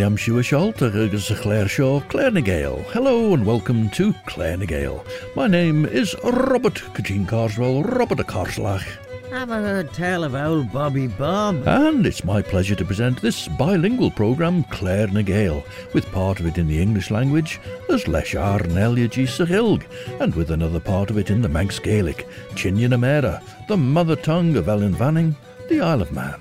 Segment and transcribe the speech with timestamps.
[0.00, 2.82] siú seolta agus a chléir seo Clarenagale.
[2.92, 5.04] Hello and welcome to Clarenagale.
[5.36, 8.86] My name is Robert Kajin Carswell, Robert a Carslach.
[9.30, 11.68] Have a heard tell of old Bobby Bob.
[11.68, 16.66] And it's my pleasure to present this bilingual programme, Clarenagale, with part of it in
[16.66, 17.60] the English language
[17.90, 19.84] as Leshar Nelyaji Sahilg,
[20.18, 24.64] and with another part of it in the Manx Gaelic, Chinyanamera, the mother tongue of
[24.64, 25.36] Ellan Vannin,
[25.68, 26.40] the Isle of Man.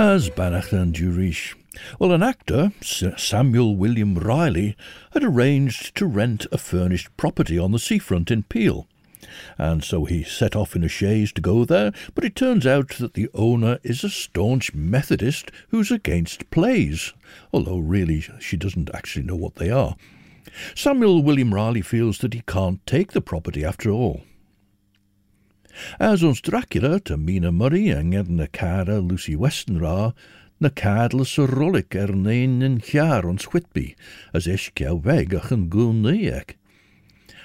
[0.00, 1.56] As Bannacht Jurish.
[1.98, 4.76] Well, an actor, Samuel William Ryley,
[5.10, 8.86] had arranged to rent a furnished property on the seafront in Peel.
[9.58, 12.90] And so he set off in a chaise to go there, but it turns out
[12.98, 17.12] that the owner is a staunch Methodist who's against plays,
[17.52, 19.96] although really she doesn't actually know what they are.
[20.76, 24.22] Samuel William Ryley feels that he can't take the property after all.
[25.98, 30.14] As ons Dracula to Mina Murray anged na cara Lucy Westenra,
[30.60, 33.94] na cadla sa rolik er nain in jaar ons Whitby,
[34.34, 36.56] as ischke weg ach yn gwn nieg.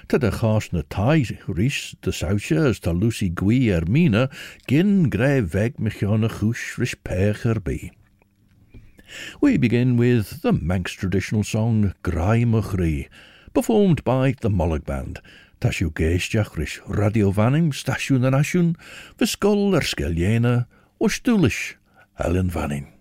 [0.08, 4.28] Ta de chas na tai rhys de sausje as ta Lucy gwi er Mina,
[4.66, 7.90] gin gref weg mich na chwsh rish pech er bi.
[9.40, 12.52] We begin with the Manx traditional song Graim
[13.54, 15.20] performed by the Mollag Band,
[15.64, 16.26] Tasiw geis
[16.58, 18.74] rys radio fanning, stasiwn yn asiwn,
[19.16, 20.66] fy fysgol ar sgeliena,
[21.00, 21.78] o stwlish,
[22.20, 22.92] Helen fanning.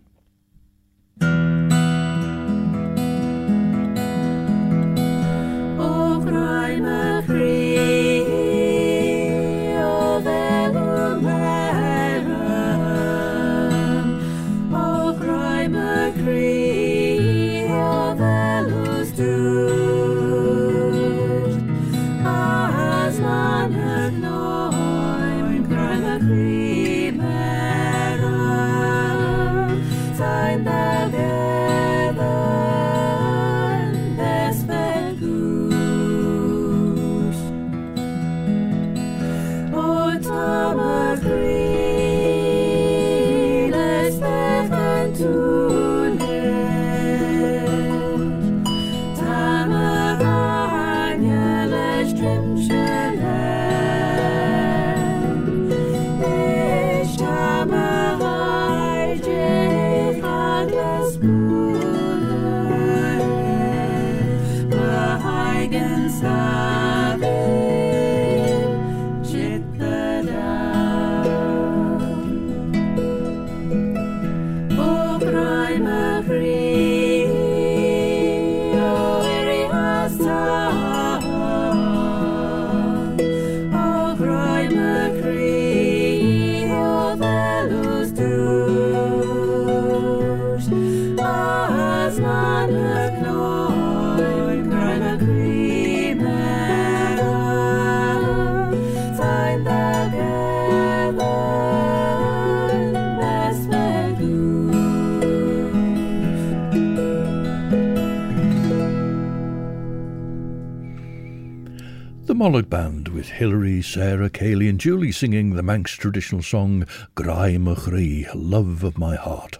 [113.24, 116.86] With Hilary, Sarah, Kaylee, and Julie singing the Manx traditional song
[117.16, 119.60] Graih my Chree, Love of My Heart.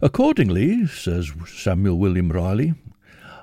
[0.00, 2.76] Accordingly, says Samuel William Ryley,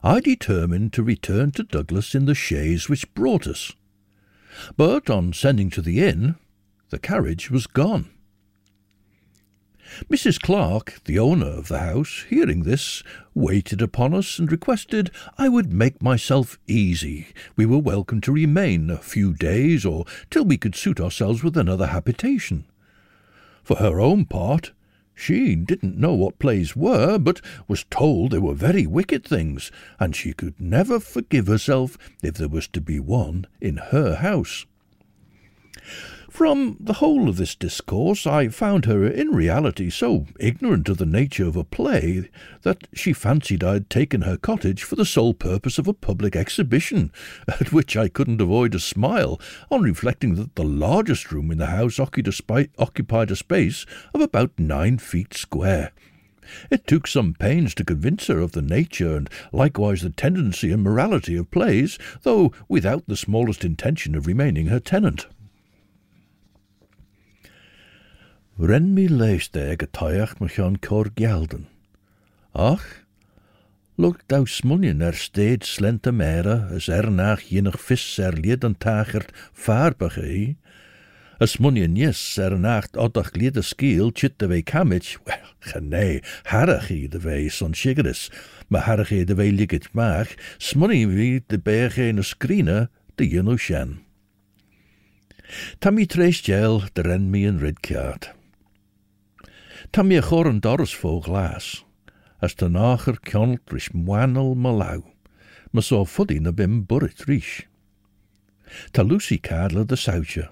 [0.01, 3.73] I determined to return to Douglas in the chaise which brought us.
[4.77, 6.35] But on sending to the inn,
[6.89, 8.11] the carriage was gone.
[10.09, 10.39] Mrs.
[10.39, 13.03] Clark, the owner of the house, hearing this,
[13.33, 17.27] waited upon us and requested I would make myself easy.
[17.55, 21.57] We were welcome to remain a few days or till we could suit ourselves with
[21.57, 22.65] another habitation.
[23.63, 24.71] For her own part,
[25.13, 30.15] she didn't know what plays were, but was told they were very wicked things, and
[30.15, 34.65] she could never forgive herself if there was to be one in her house.
[36.31, 41.05] From the whole of this discourse, I found her in reality so ignorant of the
[41.05, 42.29] nature of a play
[42.61, 46.37] that she fancied I had taken her cottage for the sole purpose of a public
[46.37, 47.11] exhibition,
[47.49, 51.65] at which I couldn't avoid a smile on reflecting that the largest room in the
[51.65, 55.91] house occupied a space of about nine feet square.
[56.69, 60.81] It took some pains to convince her of the nature and likewise the tendency and
[60.81, 65.27] morality of plays, though without the smallest intention of remaining her tenant.
[68.61, 71.09] Ren mi léiste ag a taocht mar.
[72.53, 72.85] Ach,
[74.29, 79.31] dou smunien er steeds slente mere, as ernaach jinnach vis er lied tagert
[79.65, 80.57] vaarbach ei.
[81.41, 86.91] As smunien jes er nacht oddach lied skiel, chit de wei kamich, well, genee, harach
[87.09, 88.29] de wei son sigeris,
[88.69, 94.05] ma harach de wei ligit maag, smunien wie de berg een skrine, de jinnu shen.
[95.79, 98.35] Tammy treist de ren mi in ridkaart.
[99.91, 100.47] Tá mé chor
[100.95, 101.83] fó glas,
[102.41, 105.03] as tá náchar ceanalt ris muanal má lau,
[105.73, 107.67] mas só fudí na bim burit ríis.
[108.97, 110.47] Lucy de saute,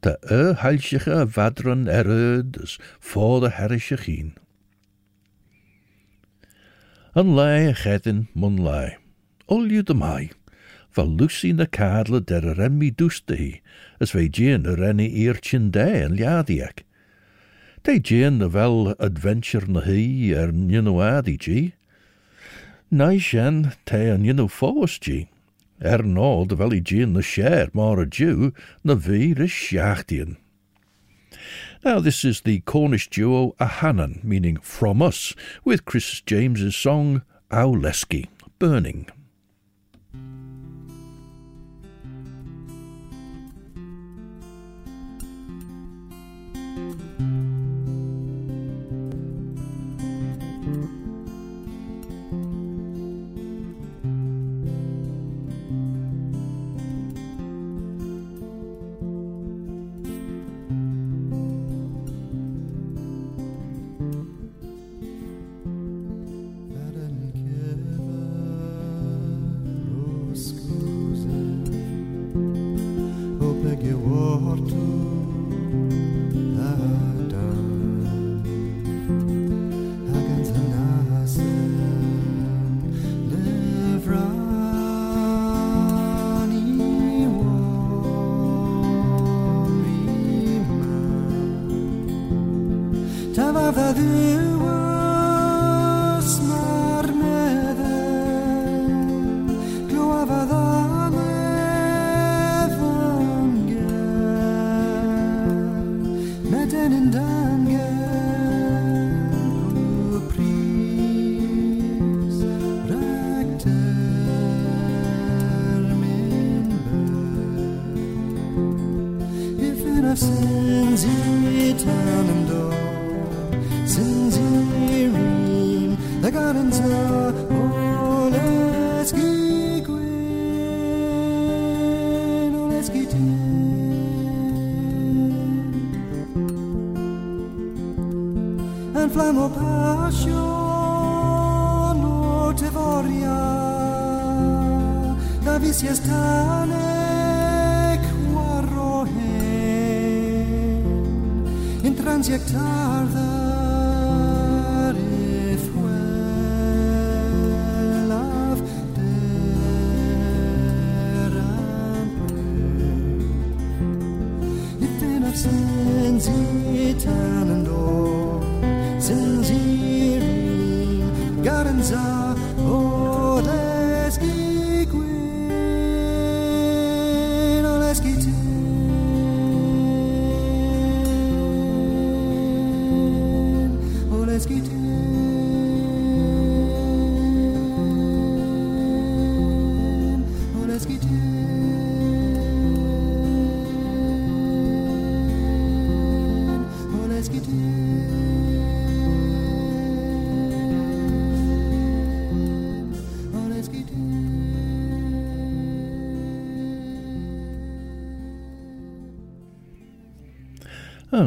[0.00, 4.32] Tá e heilseige a bhadran as fád a herise chin.
[7.14, 8.96] Lei a chedin mun lei,
[9.46, 10.30] olju de mai,
[10.96, 13.60] va Lucy na cadla der a renmi dústaí,
[14.00, 16.86] as fé géan a renni íirtin dé an liadiac,
[17.82, 21.72] Dé Jane na bhil adventure na hí ar nnuadítí.
[22.90, 25.28] Nai sin té an nnu fóstí.
[25.80, 28.52] Er ná de bhil Jane na séir mar a Jew
[28.84, 30.36] na bhí is seaachtíon.
[31.82, 35.34] Now, this is the Cornish duo Ahannan, meaning from us,
[35.64, 38.28] with Chris James's song Owleski,
[38.58, 39.06] Burning.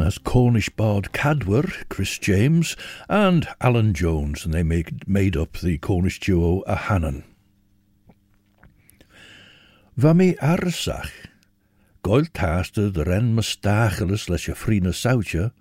[0.01, 2.75] That's Cornish bard Cadwer, Chris James,
[3.09, 7.23] and Alan Jones, and they make, made up the Cornish duo Ahannan.
[9.97, 11.12] Vami arsach,
[12.01, 15.51] goil taasta de ren mustachelis leis a frína saute,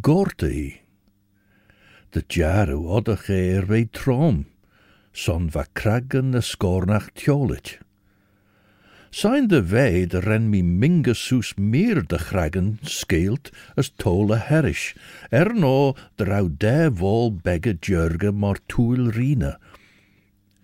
[0.00, 0.80] gorta í.
[2.12, 4.46] De jaru odda chéir vei trom,
[5.12, 7.78] son va kragan na scornach tjolit.
[9.14, 14.96] Sein de vei de ren mi mingesus meer de kragan skeelt as tola herish,
[15.30, 19.52] er no de rau de vol begge jurge mar toel rina,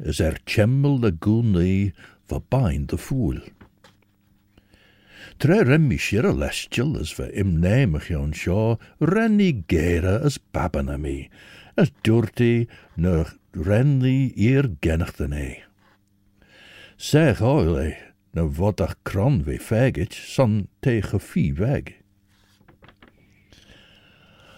[0.02, 1.92] as er chemmel de goelni
[2.26, 3.38] va bind de fool.
[5.38, 11.30] Tre remmi shira lestial as va imnemach yon shaw, renni gera as babana mi,
[11.78, 12.66] as durti
[12.96, 15.50] na renni eer gennachten e.
[16.98, 21.96] Zeg oile, nu wat ach kran we faggot san tegen fie weg.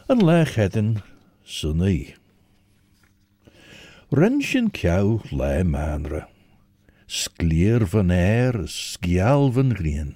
[0.07, 1.02] Een leg hedden
[1.43, 2.14] sunny.
[4.12, 6.26] Rensjen kjau le manre,
[7.07, 10.11] skleer van air, skjal van green,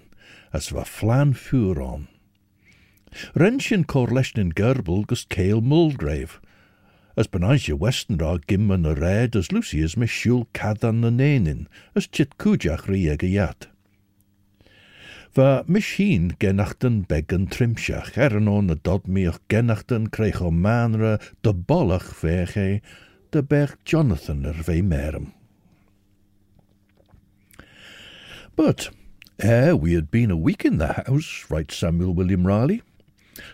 [0.53, 2.05] as wa flan vuur on.
[3.33, 6.43] Rensjen korleshnen gerbel gus kale mulgrave,
[7.17, 12.37] as benaisje westenra gimmen a red as Lucius me shul cadan na nenin, as chit
[12.37, 13.69] kujach riege jat.
[15.37, 21.53] Va machine genachten beggen trimsach, er on na dod meoch genachten kreeg o manre de
[21.53, 22.81] bollach vege,
[23.33, 25.33] de berg Jonathan er ve merem.
[28.57, 28.91] But
[29.39, 32.81] ere we had been a week in the house, writes Samuel William Ryley,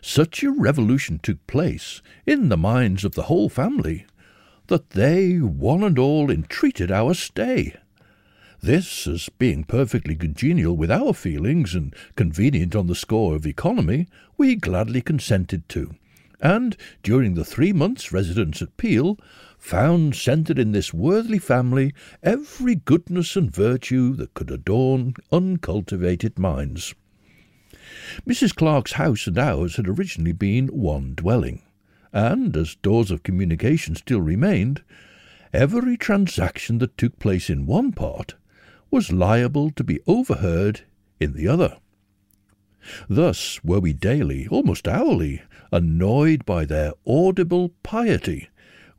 [0.00, 4.06] such a revolution took place in the minds of the whole family
[4.68, 7.74] that they one and all entreated our stay.
[8.60, 14.06] This, as being perfectly congenial with our feelings and convenient on the score of economy,
[14.38, 15.96] we gladly consented to,
[16.40, 19.18] and during the three months' residence at Peel,
[19.58, 26.94] found centred in this worthy family every goodness and virtue that could adorn uncultivated minds.
[28.26, 28.54] Mrs.
[28.54, 31.62] Clark's house and ours had originally been one dwelling,
[32.12, 34.82] and as doors of communication still remained,
[35.52, 38.34] every transaction that took place in one part
[38.90, 40.82] was liable to be overheard
[41.20, 41.76] in the other.
[43.08, 48.48] Thus were we daily, almost hourly, annoyed by their audible piety,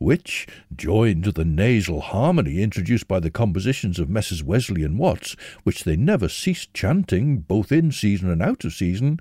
[0.04, 0.46] which,
[0.76, 4.44] joined to the nasal harmony introduced by the compositions of Messrs.
[4.44, 9.20] Wesley and Watts, which they never ceased chanting both in season and out of season,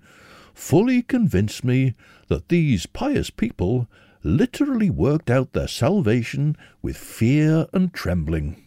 [0.52, 1.94] fully convinced me
[2.26, 3.88] that these pious people
[4.24, 8.60] literally worked out their salvation with fear and trembling.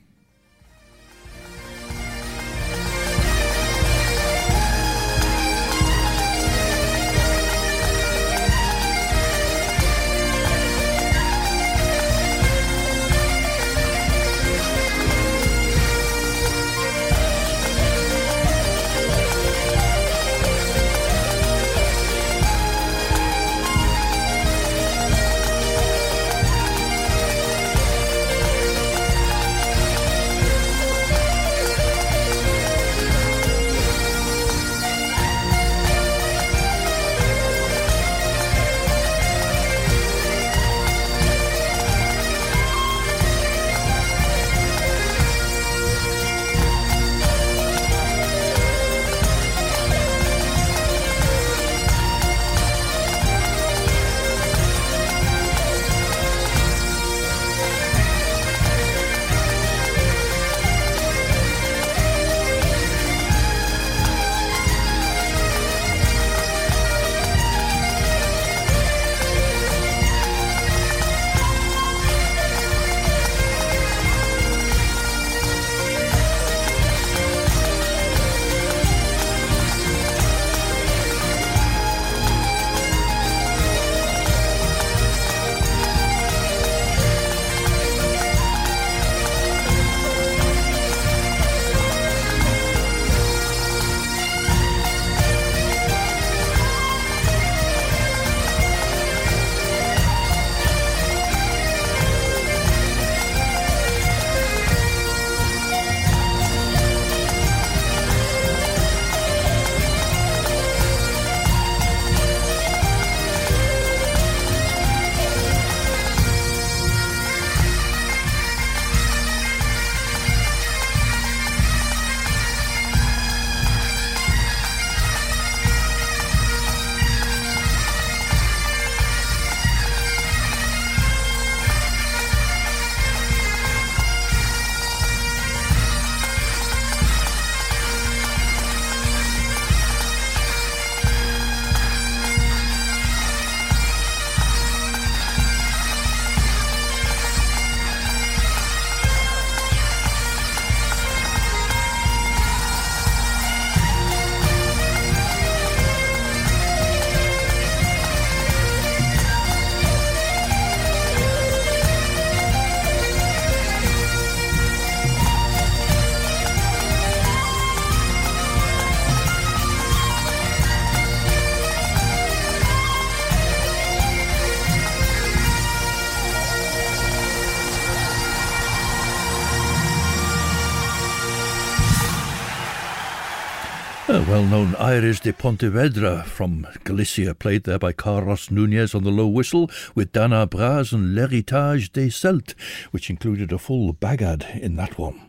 [184.36, 189.28] Well known Iris de Pontevedra from Galicia, played there by Carlos Nunez on the low
[189.28, 192.54] whistle, with Dan Ar Braz and L'Héritage des Celtes,
[192.92, 195.22] which included a full bagad in that one.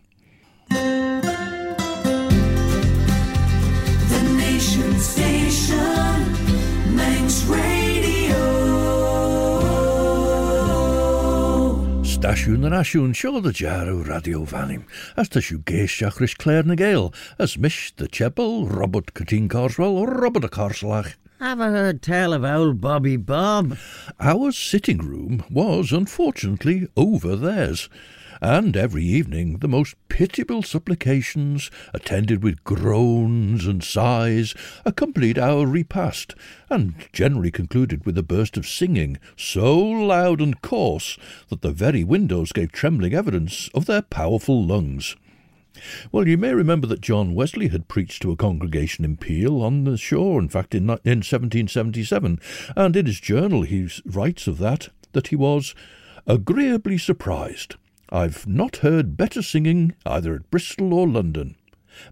[0.70, 0.82] The
[4.36, 6.06] Nation Station.
[12.16, 14.84] Asiwn sio the jarw radio fanim,
[15.16, 19.98] as ta siw geisiach rys Claire na Gael, as mish the chebel, Robert Corteen Carswell,
[19.98, 21.16] or Robert a Carslach.
[21.40, 23.76] Have I heard tell of old Bobby Bob?
[24.18, 27.90] Our sitting room was, unfortunately, over theirs,
[28.40, 36.34] and every evening the most pitiable supplications, attended with groans and sighs, accompanied our repast,
[36.70, 42.04] and generally concluded with a burst of singing so loud and coarse that the very
[42.04, 45.16] windows gave trembling evidence of their powerful lungs.
[46.10, 49.84] Well, you may remember that John Wesley had preached to a congregation in Peel on
[49.84, 52.40] the shore, in fact, in, in 1777,
[52.74, 55.74] and in his journal he writes of that, that he was
[56.26, 57.76] agreeably surprised.
[58.10, 61.56] I've not heard better singing either at Bristol or London.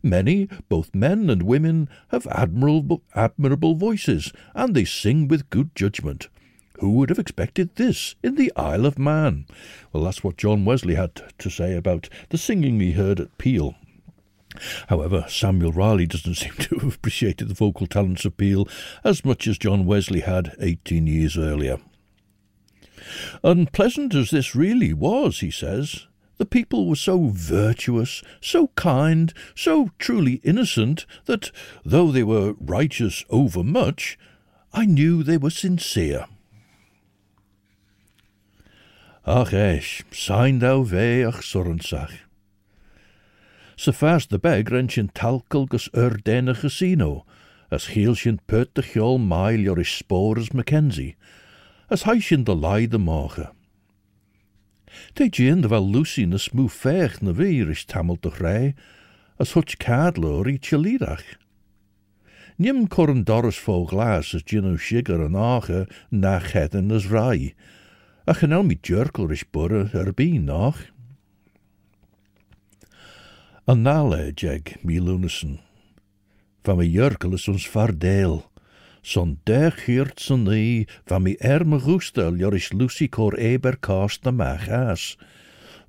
[0.02, 6.28] Many, both men and women, have admirable, admirable voices, and they sing with good judgment.
[6.80, 9.46] Who would have expected this in the Isle of Man?
[9.92, 13.76] Well, that's what John Wesley had to say about the singing he heard at Peel.
[14.88, 18.68] However, Samuel Ryley doesn't seem to have appreciated the vocal talents of Peel
[19.04, 21.78] as much as John Wesley had eighteen years earlier.
[23.44, 26.06] Unpleasant as this really was, he says,
[26.38, 31.50] the people were so virtuous, so kind, so truly innocent, that,
[31.84, 34.18] though they were righteous overmuch,
[34.72, 36.24] I knew they were sincere.
[39.26, 42.20] Ach eis, sain thou ve ach sorrensach.
[43.76, 47.26] Sa fast the beg ren sin talcal gus urdena casino,
[47.70, 51.16] as heel sin put de chiol mail spores Mackenzie,
[51.88, 53.50] as huisjen de leide morgen.
[55.14, 58.74] Te gin wel Lucy na smú fech na víris tamil de ré,
[59.38, 61.26] as hut cadlo í chelírach.
[62.56, 67.34] Nim corn doris fó glas as gin sigur an ácha nou nach heden as rá,
[68.26, 70.78] a chanel nou mi djörkelris bure ar bí nach.
[73.66, 75.58] An nále jeg mí lunason,
[76.64, 78.42] Fa me jörkel is ons fardéel,
[79.04, 85.18] Sondag hiurtsen i, va mi er me goestel, joris Lucy cor eber kast na machas.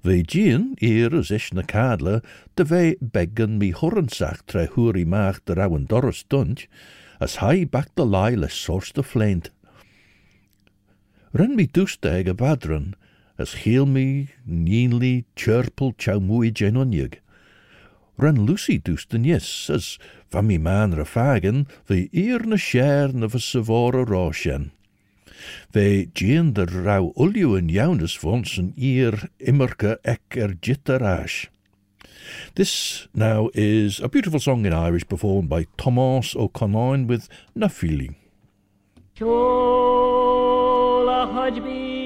[0.04, 5.54] We gin, eer as ish na de we beggen mi horrensach tre huri maag de
[5.54, 6.68] rauwen doros dunt,
[7.18, 9.50] as hij back de lyle sorste flint.
[11.32, 12.96] Ren mi doesteg a badren,
[13.38, 16.52] as heel mi, nienli, chirpel, chau mui.
[18.18, 20.00] Ren Lucy doesten yes, as
[20.32, 24.72] van mi man rafagen, ve eer na share na va savora roshen.
[25.74, 31.50] Ve gien de rauw ulju en jounes vons een eer immerke ek er jitterash.
[32.56, 38.16] This now is a beautiful song in Irish performed by Thomas O'Connor with Na Filí.
[39.16, 42.06] Chola hajbi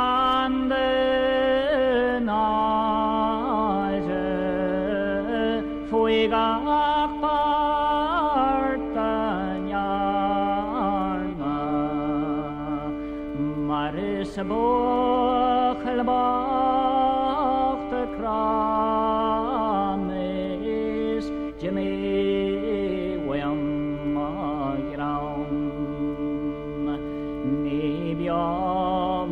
[27.51, 29.31] Nibiam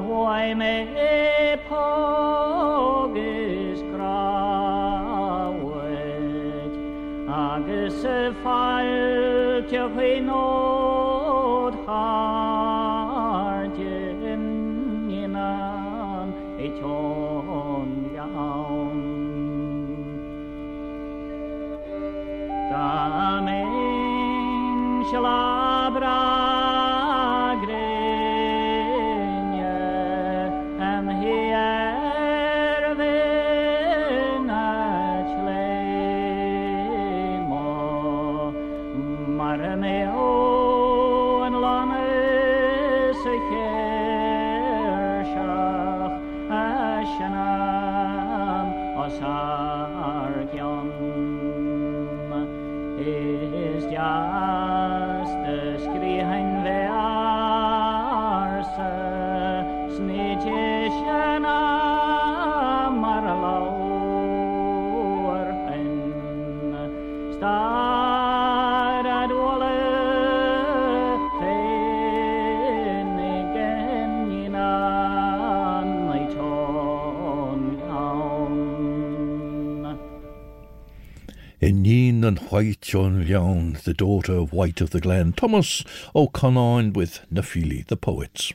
[82.22, 85.84] Gwyn and White John Leon, the daughter of White of the Glen, Thomas
[86.16, 88.54] O'Connor with Nafili the poets.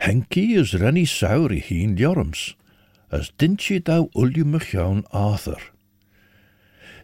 [0.00, 2.54] Henki is renny sauri i hun jorums,
[3.12, 5.62] as dintje daw uliumach iawn Arthur.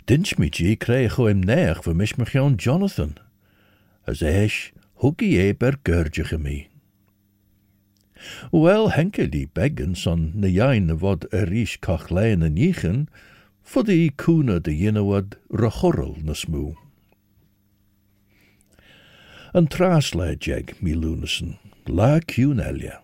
[0.06, 3.16] Dint mi gi kreeg o im neag fy mis mach Jonathan,
[4.04, 6.66] as eish hugi e ber gyrjach mi.
[8.50, 13.06] Wel, Henke die beggen son na jain vod erish koch lein en jichen,
[13.70, 16.74] for the kuna de yinawad rachorrel na smoo.
[19.54, 21.56] An tras le jeg mi lunason,
[21.87, 22.98] la cún elia,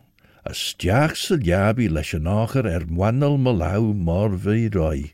[0.44, 5.12] a stiach sa jabi leis an áchar er mwanal malau mar vi roi.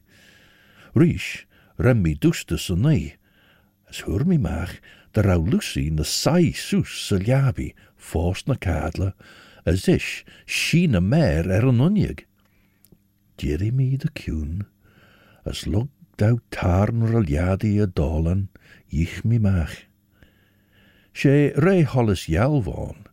[0.96, 1.44] Ríis,
[1.76, 3.16] rem mi dústa sa nei,
[3.90, 4.80] as hur mi mach,
[5.12, 9.12] de rau lucy na sai sus sa jabi, fós na cadla,
[9.66, 12.24] as ish, sí na mer er an uniag.
[13.36, 14.64] Diri mi de cún,
[15.44, 18.48] as log dau tarn roliadi y e dolan,
[18.90, 19.86] ich mi mach.
[21.14, 23.08] Sé ré hollis jalvon,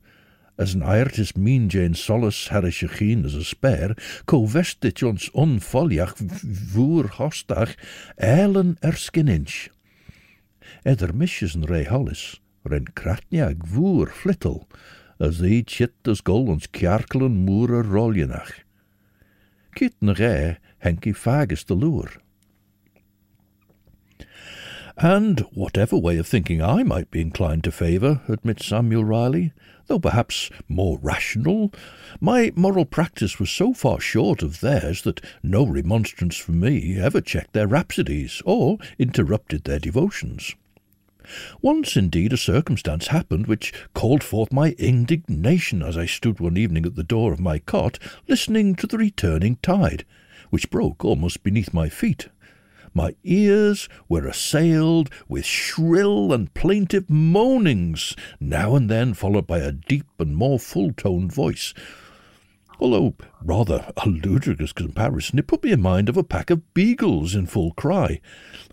[0.58, 6.16] as an aertis min jane solis harishachin as a spare, co vestit ons onfoliach
[6.74, 7.76] vuur hostach,
[8.18, 9.70] elen erskinninch.
[10.86, 14.68] Eder misjes een ré hollis, ren kratnia vuur flittel,
[15.20, 18.54] as eet chit as golens kjarkelen moerer roljenach.
[19.76, 20.16] Kit een
[20.84, 22.10] henki fagus the loer.
[25.02, 29.54] And whatever way of thinking I might be inclined to favour, admits Samuel Ryley,
[29.88, 31.74] though perhaps more rational,
[32.20, 37.22] my moral practice was so far short of theirs that no remonstrance from me ever
[37.22, 40.54] checked their rhapsodies or interrupted their devotions.
[41.62, 46.86] Once, indeed, a circumstance happened which called forth my indignation as I stood one evening
[46.86, 50.06] at the door of my cot, listening to the returning tide,
[50.50, 52.30] which broke almost beneath my feet.
[52.94, 59.72] My ears were assailed with shrill and plaintive moanings, now and then followed by a
[59.72, 61.74] deep and more full toned voice.
[62.80, 67.36] Although rather a ludicrous comparison, it put me in mind of a pack of beagles
[67.36, 68.22] in full cry,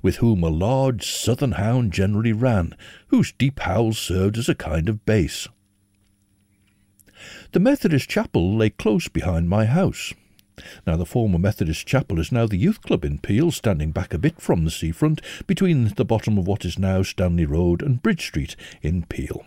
[0.03, 2.75] with whom a large southern hound generally ran,
[3.09, 5.49] whose deep howls served as a kind of bass.
[7.53, 10.15] The Methodist chapel lay close behind my house.
[10.87, 14.19] Now, the former Methodist chapel is now the youth club in Peel, standing back a
[14.19, 18.27] bit from the seafront between the bottom of what is now Stanley Road and Bridge
[18.27, 19.45] Street in Peel.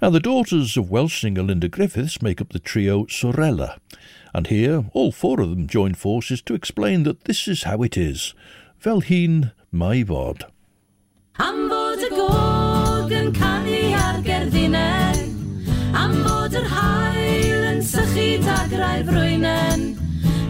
[0.00, 3.78] Now, the daughters of Welsh singer Linda Griffiths make up the trio Sorela,
[4.34, 7.96] and here all four of them join forces to explain that this is how it
[7.96, 8.34] is.
[8.78, 10.04] Fel hun, mai.
[11.38, 15.11] Am fod y gog yn canu ar
[19.02, 19.82] o'i frwynen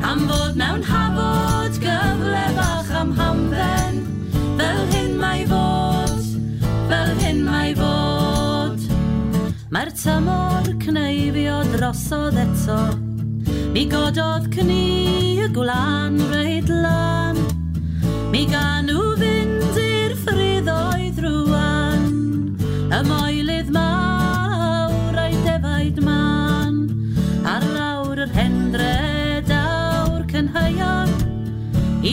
[0.04, 4.00] Am fod mewn hafod gyfle bach am hamdden.
[4.58, 6.26] Fel hyn mae fod,
[6.90, 8.82] fel hyn mae fod.
[9.72, 12.80] Mae'r tymor cneifio drosodd eto
[13.72, 17.38] Mi gododd cni y gwlan reid lan
[18.32, 18.81] Mi gan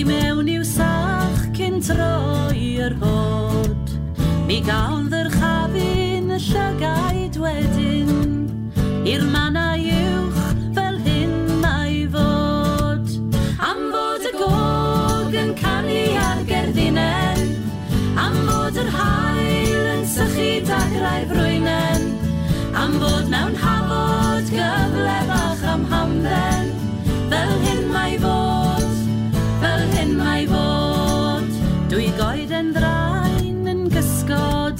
[0.09, 3.91] mewn i'w sach cyn troi yr hod.
[4.47, 8.13] Mi gawn ddyrchafu'n y llygaid wedyn,
[9.11, 10.39] i'r manau uwch
[10.77, 13.13] fel hyn mae fod.
[13.69, 17.43] Am fod y gog yn canu ar gerddinan,
[18.25, 22.09] am fod yr hael yn sychu dagrau frwynen,
[22.73, 24.98] am fod mewn hafod gyfer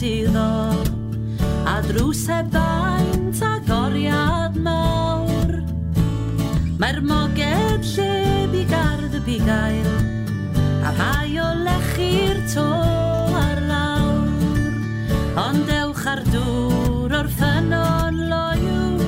[0.01, 0.71] iddo
[1.65, 5.59] a drws e baint a goriad mawr.
[6.79, 9.89] Mae'r moged lle bigardd y bigail
[10.88, 12.67] a rhai o lechi'r to
[13.41, 14.69] ar lawr.
[15.43, 19.03] Ond ewch ar dŵr o'r ffynon loiw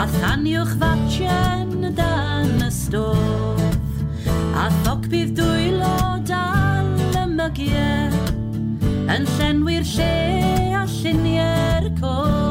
[0.00, 3.60] a thaniwch fatjen dan y stof
[4.56, 6.88] a thoc bydd dwylo dal
[7.20, 8.19] y mygiau
[9.20, 10.12] yn llenwi'r lle
[10.80, 12.49] a lluniau'r cwm.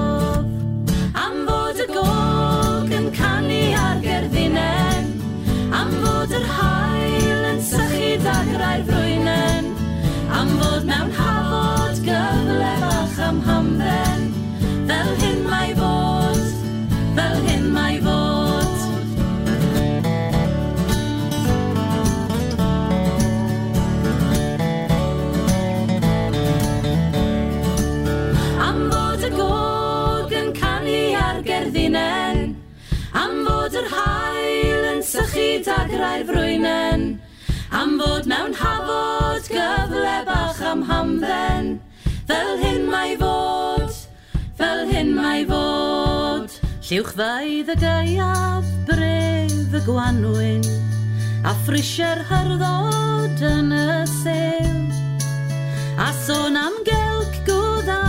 [35.89, 37.03] dagrau'r frwynen,
[37.73, 41.79] am fod mewn hafod gyfle bach am hamdden.
[42.29, 43.95] Fel hyn mae fod,
[44.59, 46.53] fel hyn mae fod.
[46.85, 50.63] Lliwch faidd y gaiaf bref y gwanwyn,
[51.41, 54.71] a ffrisie'r hyrddod yn y sew.
[55.99, 58.01] A sôn am gelg gwdda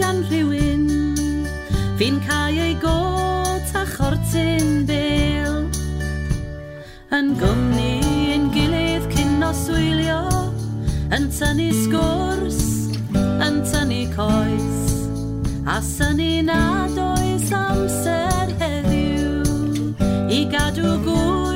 [0.00, 0.88] gan rhywun,
[2.00, 5.27] fi'n cael ei got a chortyn beth.
[7.18, 7.94] Yn gwmni
[8.30, 10.18] yn gilydd cyn oswylio
[11.16, 12.60] Yn tynnu sgwrs,
[13.42, 14.94] yn tynnu coes
[15.66, 19.90] A syni nad oes amser heddiw
[20.30, 21.47] I gadw gwrs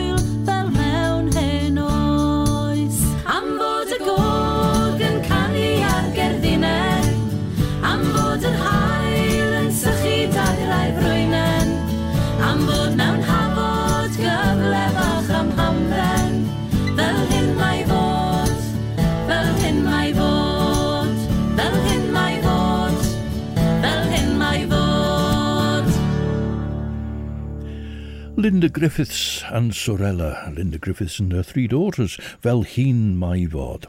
[28.43, 30.53] Linda Griffiths and Sorela.
[30.57, 33.89] Linda Griffiths and her three daughters, Fel Hyn Mae The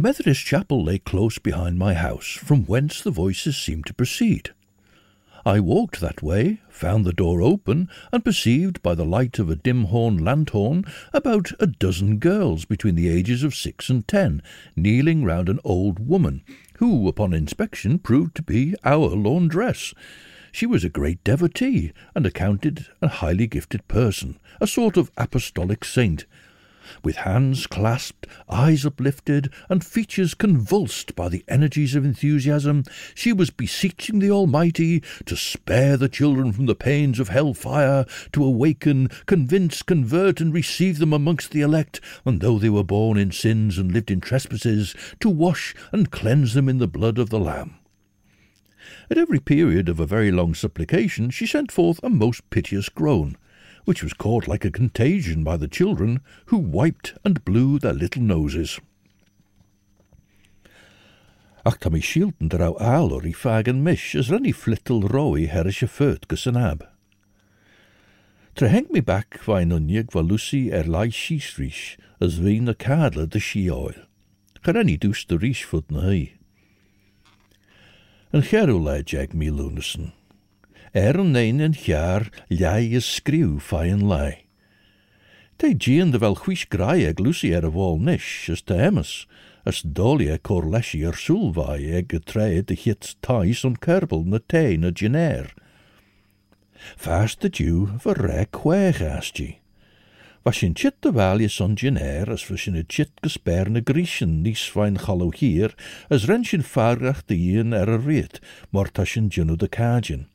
[0.00, 4.50] Methodist chapel lay close behind my house, from whence the voices seemed to proceed.
[5.44, 9.56] I walked that way, found the door open, and perceived by the light of a
[9.56, 14.40] dim horn lanthorn about a dozen girls between the ages of six and ten,
[14.76, 16.44] kneeling round an old woman,
[16.76, 19.94] who, upon inspection, proved to be our laundress.
[20.52, 25.82] She was a great devotee, and accounted a highly gifted person, a sort of apostolic
[25.82, 26.26] saint.
[27.02, 32.84] With hands clasped, eyes uplifted, and features convulsed by the energies of enthusiasm,
[33.14, 38.04] she was beseeching the Almighty to spare the children from the pains of hell fire,
[38.32, 43.16] to awaken, convince, convert, and receive them amongst the elect, and though they were born
[43.16, 47.30] in sins and lived in trespasses, to wash and cleanse them in the blood of
[47.30, 47.78] the Lamb.
[49.10, 53.36] At every period of a very long supplication, she sent forth a most piteous groan,
[53.84, 58.22] which was caught like a contagion by the children, who wiped and blew their little
[58.22, 58.80] noses.
[61.64, 66.26] Ach tam i shielten draw alor i fagen mish, as renny flittel roi herische föt
[66.26, 66.82] gysanab.
[68.54, 73.26] Tre heng mi back vain unjeg va Lucy er lai shiesrish, as vein the cadler
[73.26, 73.94] de oil.
[74.64, 76.32] Gerenny doest de rish foot na hei.
[78.32, 80.12] Yn cherw le jeg mi lunason.
[80.96, 84.48] Er yn ein yn chiar liai y sgriw fai yn lai.
[85.60, 89.26] Te gian de fel chwys grai ag Lucy er y fol nish, as te emas,
[89.68, 93.76] as doli e cor leshi ar sŵl fai ag y tre de hits tais on
[93.76, 95.52] kerbel na te na gener.
[96.96, 99.04] Fast de diw fy re chwech
[100.44, 100.44] asti.
[100.44, 104.66] Was sin chit de valje son gener as for sin chit gesper na griechen nis
[104.66, 105.70] fain challow hier,
[106.10, 108.40] as ren sin farach de ien er a reet,
[108.72, 110.26] mor ta sin genu de cajin.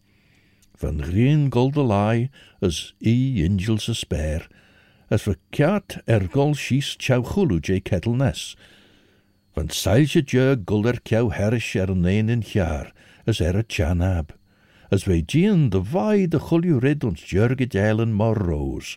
[0.80, 2.30] Van green golde lai,
[2.62, 4.48] as i angels a spare,
[5.10, 8.56] as for kiat er gol shies chow chulu je kettle nes.
[9.56, 12.94] Van seilje je gulder chow herish er nein in jaar,
[13.26, 14.32] as er a chanab.
[14.90, 18.96] As we gien de vai de chulju rid ons jurge jelen mor roos.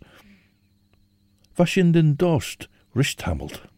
[1.57, 3.70] Vashinden dost, rist hamelt.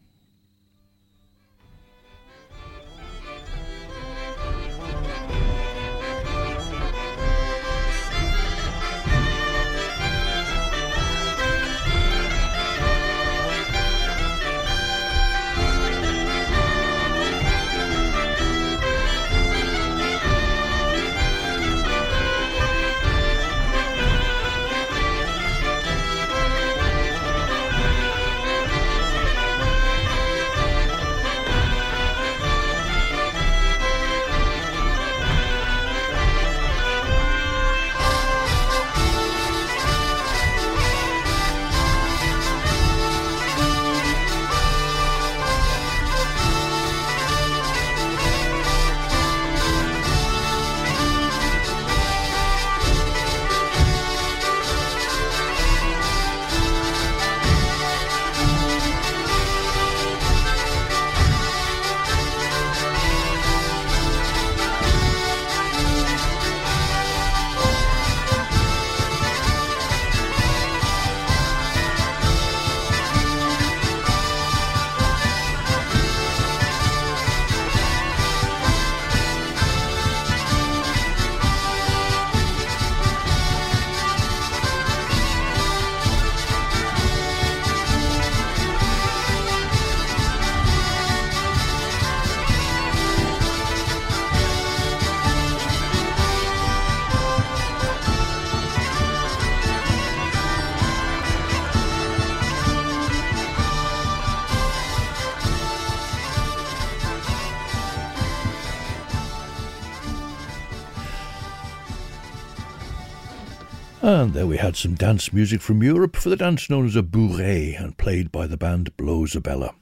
[114.13, 117.01] And there we had some dance music from Europe for the dance known as a
[117.01, 119.73] bourrée and played by the band Blowzabella.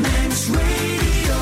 [0.00, 1.36] Manx Radio.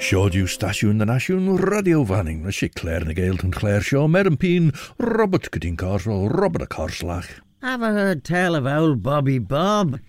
[0.00, 4.24] Siodiw stasiwn na nasiwn radio fanning na si Claire na Gael yn Claire Shaw mer
[4.24, 9.36] yn pîn Robert Gydyn Carswell Robert a Carslach Have I heard tell of old Bobby
[9.38, 10.00] Bob?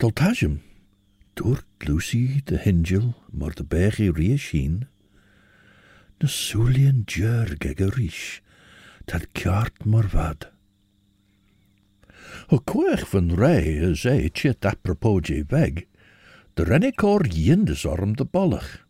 [0.00, 0.65] Doltajum
[1.36, 4.86] dwrt Lucy de Hingel mor de bech i ri sin
[6.16, 8.40] na súlian djör geg a ríis
[9.04, 10.48] tad ceart mor vad.
[12.48, 15.84] O quech van rei is é tjit apropos je weg,
[16.56, 18.80] de renne cor jindes orm de bollach.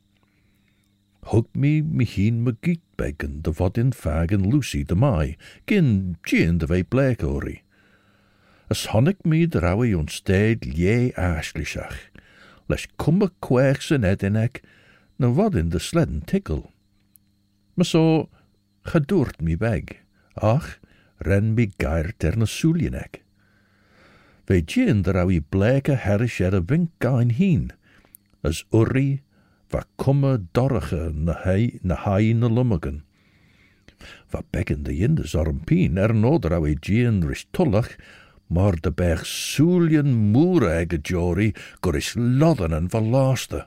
[1.32, 6.16] Hug mi mi hien me giet beggen de vod in fagen Lucy de mai, gin
[6.22, 7.62] gin de vei blek ori.
[8.70, 12.14] As honnig mi de rawi on steed lie aaslichach,
[12.66, 14.62] les kumme quech zijn edinek,
[15.16, 16.70] na vod in de sledden tikkel.
[17.74, 18.28] Maar so
[18.82, 20.02] gedoert mi weg,
[20.34, 20.78] ach,
[21.18, 23.22] ren mi gair ter na soelienek.
[24.46, 27.72] Ve gin de rawi bleke herrish er a vink gain hien,
[28.42, 29.22] as urri
[29.72, 33.02] va kumme dorige na hei na hai na lummagen.
[34.30, 37.96] Va beggen de jindes ormpien er no de rawi gin rish tullach,
[38.46, 43.66] maar de berg soelien moere ege jori gor is lodden en verlaaste.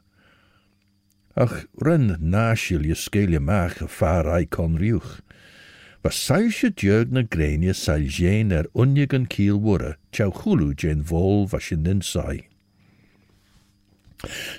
[1.34, 5.22] Ach, ren nasil je skeelje maag ai kon riuch.
[6.02, 11.70] Was saisje djeug na grenie sail er unjegen kiel wurre, tjau chulu jeen vol was
[11.70, 12.49] je nin sai.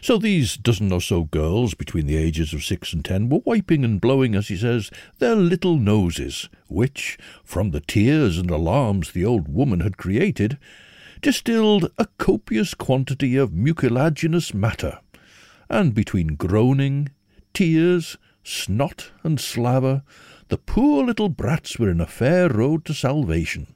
[0.01, 3.85] So these dozen or so girls between the ages of six and ten were wiping
[3.85, 9.25] and blowing, as he says, their little noses, which, from the tears and alarms the
[9.25, 10.59] old woman had created,
[11.21, 15.01] distilled a copious quantity of mucilaginous matter,
[15.69, 17.11] and between groaning,
[17.53, 20.03] tears, snot, and slaver,
[20.49, 23.75] the poor little brats were in a fair road to salvation.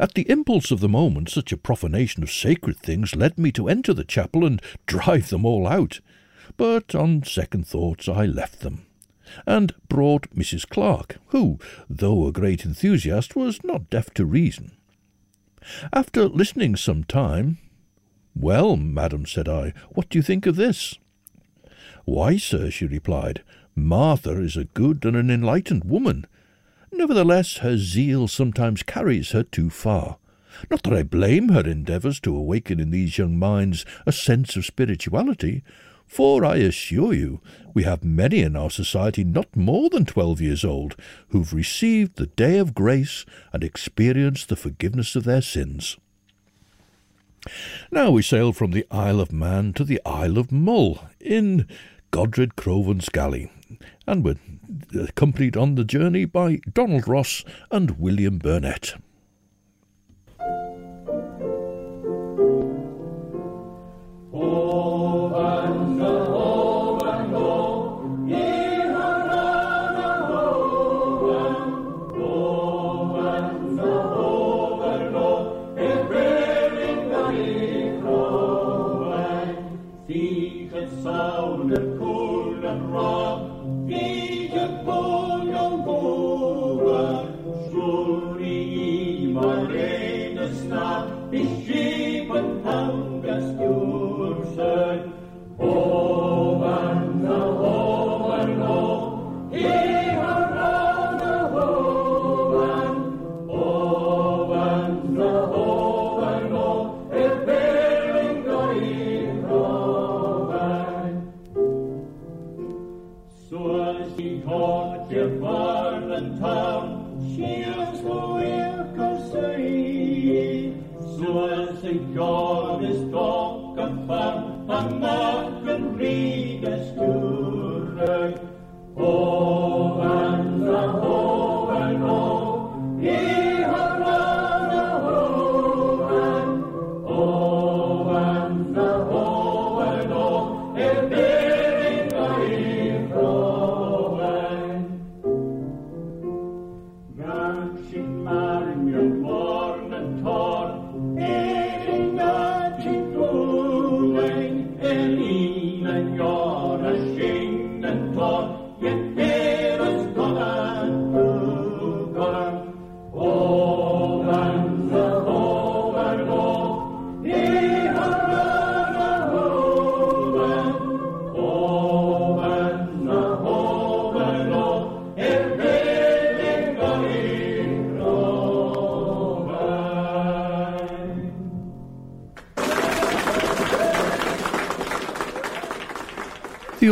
[0.00, 3.68] At the impulse of the moment, such a profanation of sacred things led me to
[3.68, 6.00] enter the chapel and drive them all out.
[6.56, 8.86] But on second thoughts, I left them,
[9.46, 10.68] and brought Mrs.
[10.68, 11.58] Clark, who,
[11.88, 14.72] though a great enthusiast, was not deaf to reason.
[15.92, 17.58] After listening some time,
[18.34, 20.96] Well, madam, said I, what do you think of this?
[22.04, 23.42] Why, sir, she replied,
[23.74, 26.26] Martha is a good and an enlightened woman.
[26.92, 30.18] Nevertheless, her zeal sometimes carries her too far.
[30.70, 34.66] Not that I blame her endeavours to awaken in these young minds a sense of
[34.66, 35.62] spirituality,
[36.06, 37.40] for I assure you
[37.74, 40.96] we have many in our society not more than twelve years old
[41.28, 45.96] who've received the day of grace and experienced the forgiveness of their sins.
[47.90, 51.68] Now we sail from the Isle of Man to the Isle of Mull in
[52.10, 53.52] Godred Crovan's galley,
[54.06, 54.36] and were
[54.94, 58.94] uh, accompanied on the journey by Donald Ross and William Burnett.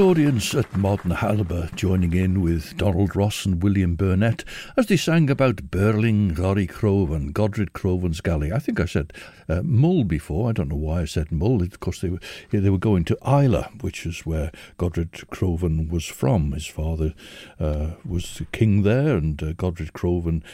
[0.07, 4.45] Audience at Modern Halber joining in with Donald Ross and William Burnett
[4.77, 8.53] as they sang about Berling, Rory Crovan, Godred Crovan's Galley.
[8.53, 9.13] I think I said
[9.49, 10.49] uh, Mull before.
[10.49, 11.61] I don't know why I said Mull.
[11.61, 12.21] Of course, they were,
[12.53, 16.53] they were going to Islay, which is where Godred Crovan was from.
[16.53, 17.13] His father
[17.59, 20.45] uh, was king there, and uh, Godred Crovan,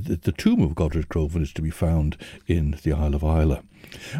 [0.00, 2.16] the, tomb of Godred Crovan is to be found
[2.46, 3.60] in the Isle of Islay.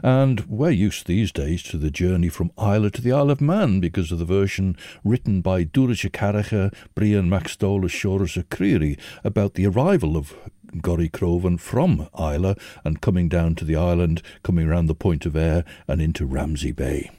[0.02, 3.80] And we're used these days to the journey from Islay to the Isle of Man
[3.80, 10.16] because of the version written by Dúraiche Carracha, Brian Maxdole Shores Creary about the arrival
[10.16, 10.34] of
[10.80, 12.54] Gorry Crovan from Islay
[12.84, 16.72] and coming down to the island, coming round the Point of Ayr and into Ramsey
[16.72, 17.10] Bay.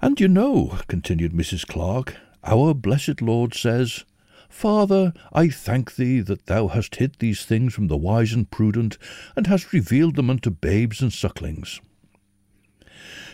[0.00, 1.66] And you know, continued Mrs.
[1.66, 4.04] Clark, our blessed Lord says,
[4.52, 8.98] Father, I thank thee that thou hast hid these things from the wise and prudent,
[9.34, 11.80] and hast revealed them unto babes and sucklings.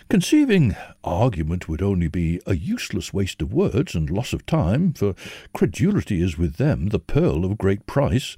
[0.08, 5.14] Conceiving argument would only be a useless waste of words and loss of time, for
[5.52, 8.36] credulity is with them the pearl of great price,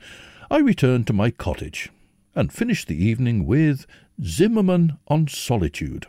[0.51, 1.91] I returned to my cottage,
[2.35, 3.87] and finished the evening with
[4.21, 6.07] Zimmermann on Solitude.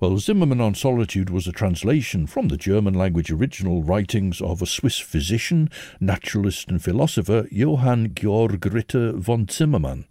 [0.00, 4.66] Well, Zimmermann on Solitude was a translation from the German language original writings of a
[4.66, 10.04] Swiss physician, naturalist, and philosopher, Johann Georg Ritter von Zimmermann.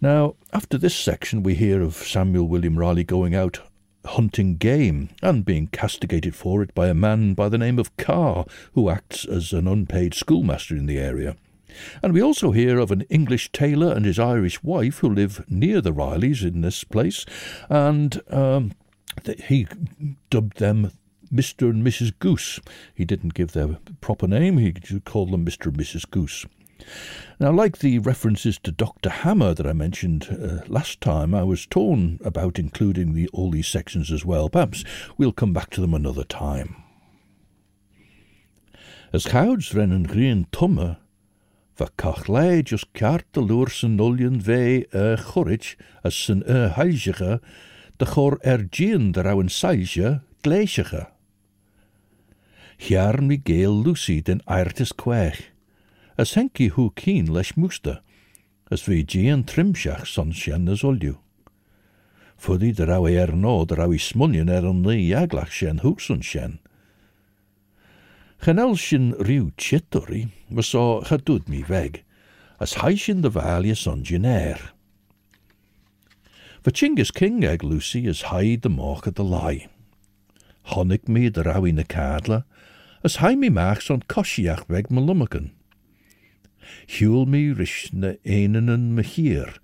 [0.00, 3.60] Now, after this section, we hear of Samuel William Ryley going out
[4.04, 8.44] hunting game and being castigated for it by a man by the name of Carr,
[8.74, 11.36] who acts as an unpaid schoolmaster in the area.
[12.02, 15.80] And we also hear of an English tailor and his Irish wife who live near
[15.80, 17.24] the Ryleys in this place,
[17.68, 18.72] and um,
[19.44, 19.66] he
[20.30, 20.90] dubbed them
[21.32, 21.70] Mr.
[21.70, 22.12] and Mrs.
[22.18, 22.60] Goose.
[22.94, 24.72] He didn't give their proper name, he
[25.04, 25.66] called them Mr.
[25.66, 26.08] and Mrs.
[26.10, 26.46] Goose.
[27.40, 29.08] Now, like the references to Dr.
[29.08, 33.68] Hammer that I mentioned uh, last time, I was torn about including the, all these
[33.68, 34.48] sections as well.
[34.48, 34.84] Perhaps
[35.16, 36.76] we'll come back to them another time.
[39.12, 40.96] As chouds rennen green tumme,
[41.74, 47.40] Fa cachlei just ceart de loer san nullion ve a chorich as san a heilsige,
[47.98, 51.08] de chor er gian de rauen sailje gleisige.
[52.78, 55.50] Hiar mi geel Lucy den airtis quech,
[56.16, 57.98] as henki hu keen leis moeste,
[58.70, 61.18] as vi gian trimsach son sien as olju.
[62.36, 66.22] Fuddy de rau er no de rau i smullion er an li jaglach sien hoekson
[66.22, 66.60] sien.
[68.44, 72.04] Chanel sin riw chitori, was so chadwyd mi veg,
[72.60, 74.58] as haishin the value son air.
[76.62, 79.68] For King eg Lucy as hide the moch at the lie.
[80.66, 82.44] Honnig mi the rawi na cadla,
[83.02, 85.52] as hai mi machs on koshiach malummakan.
[86.86, 89.56] Huel mi rish na einen en mechir,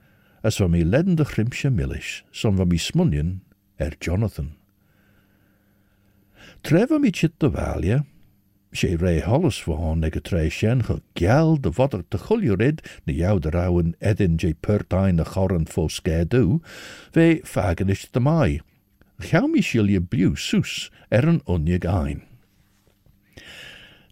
[0.42, 3.40] as van mi ledden de chrimsje millish, son van mi smunnion
[3.78, 4.56] er Jonathan.
[6.62, 8.04] Trevor mi chit the value,
[8.72, 13.12] sé ré hallas bháin ag go trééis sin go geall de fadar de choúrid na
[13.12, 15.88] jouder rawen edin dé pertain na choran fó
[17.44, 18.60] faganisis de mai.
[19.20, 21.42] Chami siil je bliú soes er an
[21.84, 22.22] ein.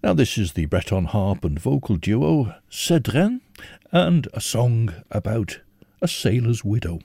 [0.02, 3.40] Now this is the Breton harp and vocal duo Cedren
[3.90, 5.60] and a song about
[6.00, 7.00] a sailor's widow.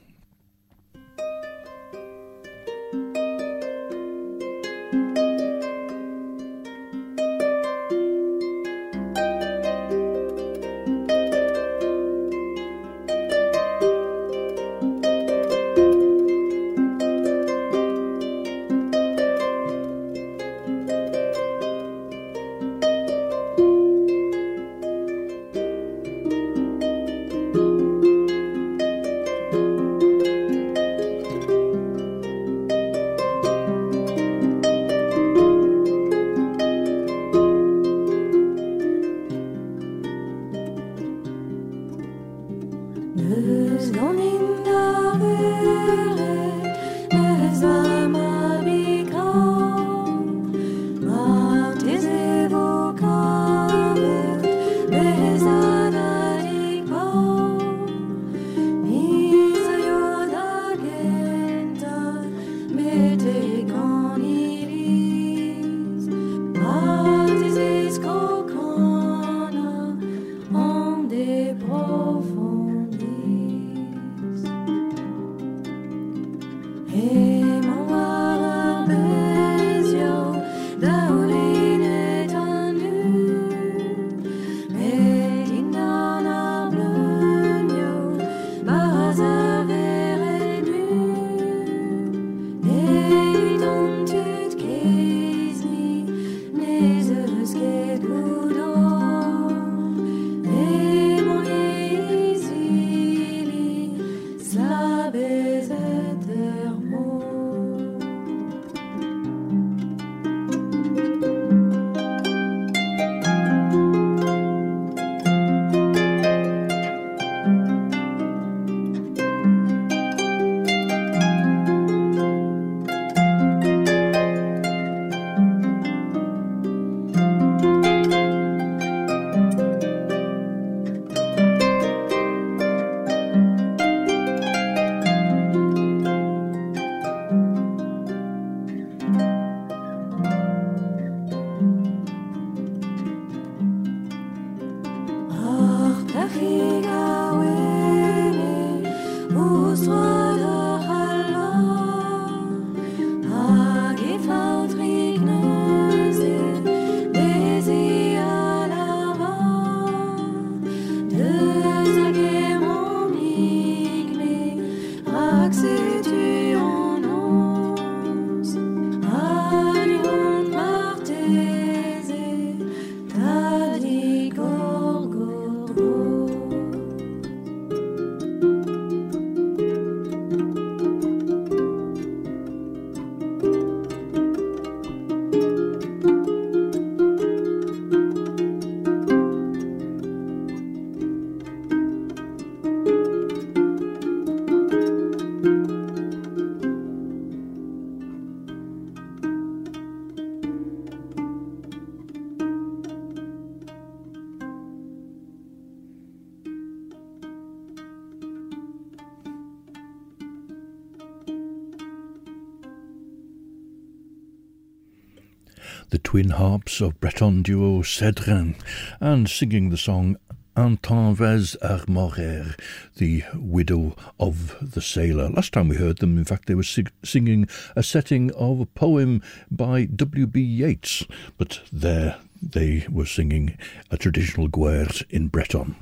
[216.34, 218.56] Harps of Breton duo Sedrenn,
[219.00, 220.16] and singing the song
[220.56, 222.56] Antanvez Armorer,
[222.96, 225.28] the widow of the sailor.
[225.28, 228.66] Last time we heard them, in fact, they were sig- singing a setting of a
[228.66, 230.40] poem by W.B.
[230.40, 231.06] Yeats,
[231.38, 233.56] but there they were singing
[233.92, 235.76] a traditional gwerz in Breton.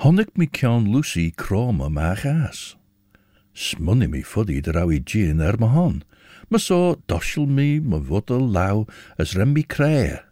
[0.00, 2.76] Honnig mi cean Lucy croma ma gas.
[3.54, 6.04] Smunny mi fuddy der awi gin er ma hon.
[6.04, 6.09] Ma
[6.58, 8.86] so doshel mi ma vodel law
[9.18, 10.24] as rem mi crea.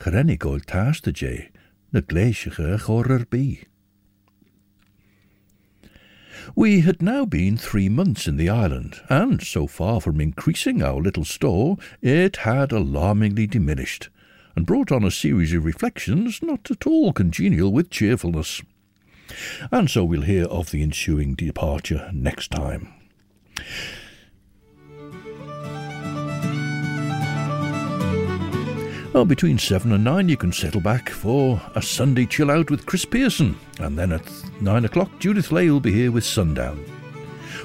[0.00, 1.50] Gerennig ol taaste jay,
[1.92, 3.64] na glaciige chorer be.
[6.54, 11.00] We had now been three months in the island, and so far from increasing our
[11.00, 14.08] little store, it had alarmingly diminished,
[14.56, 18.62] and brought on a series of reflections not at all congenial with cheerfulness.
[19.70, 22.94] And so we'll hear of the ensuing departure next time.
[29.14, 32.84] Well, between 7 and 9, you can settle back for a Sunday chill out with
[32.84, 33.58] Chris Pearson.
[33.80, 34.30] And then at
[34.60, 36.84] 9 o'clock, Judith Lay will be here with Sundown.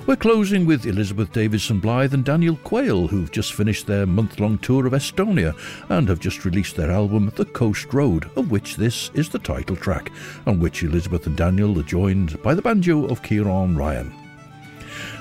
[0.08, 4.58] We're closing with Elizabeth Davison Blythe and Daniel Quayle, who've just finished their month long
[4.58, 5.54] tour of Estonia
[5.90, 9.76] and have just released their album The Coast Road, of which this is the title
[9.76, 10.14] track,
[10.48, 14.23] on which Elizabeth and Daniel are joined by the banjo of Kieran Ryan.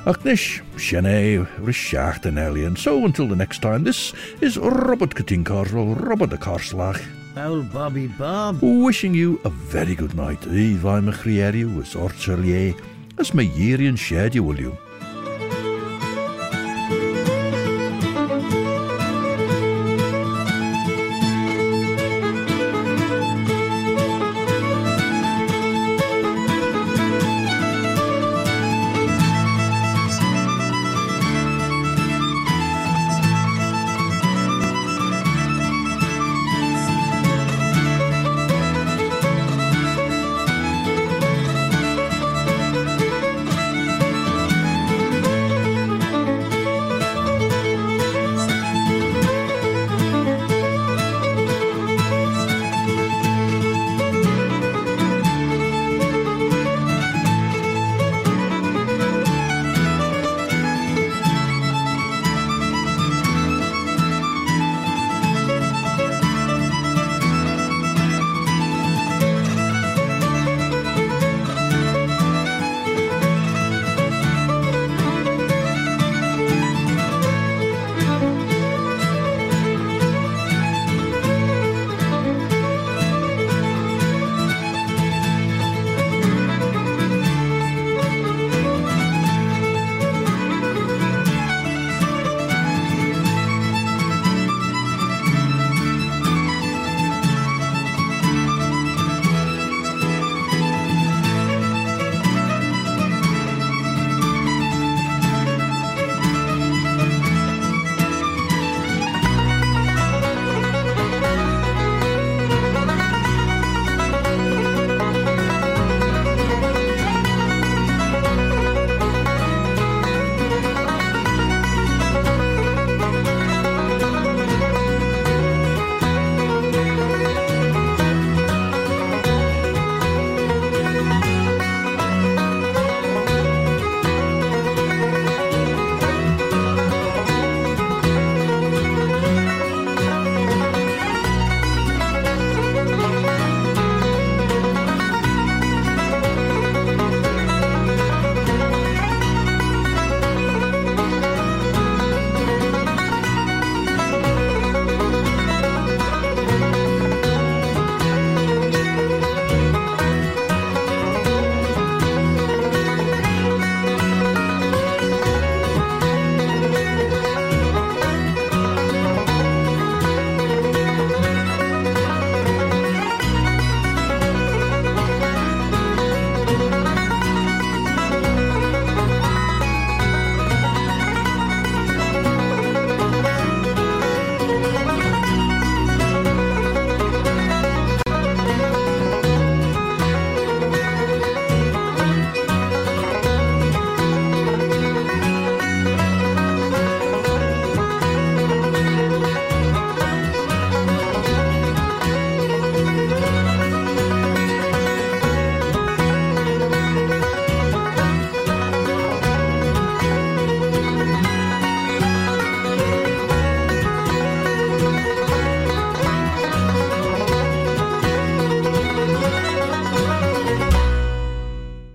[0.05, 2.75] Achnish, Shene, Rishacht and Elian.
[2.75, 7.01] So until the next time, this is Robert Katinkarl, Robert de Karslach,
[7.37, 8.59] Owl Bobby Bob.
[8.61, 10.45] wishing you a very good night.
[10.49, 12.75] Eve I'm a Chrieriu, as Orchelier,
[13.19, 13.97] as my Yerian
[14.35, 14.77] you, will you.